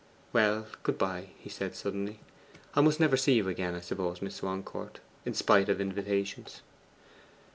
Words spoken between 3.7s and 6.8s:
I suppose, Miss Swancourt, in spite of invitations.